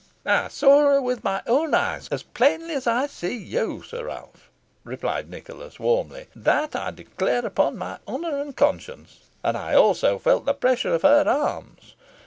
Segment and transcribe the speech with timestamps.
[0.25, 4.49] "I saw her with my own eyes as plainly as I see you, Sir Ralph,"
[4.83, 10.45] replied Nicholas, warmly; "that I declare upon my honour and conscience, and I also felt
[10.45, 11.93] the pressure of her arms.